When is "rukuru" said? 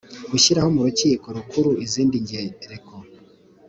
1.37-1.69